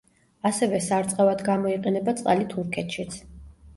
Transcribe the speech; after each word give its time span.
ასევე 0.49 0.77
სარწყავად 0.85 1.45
გამოიყენება 1.49 2.17
წყალი 2.23 2.49
თურქეთშიც. 2.55 3.21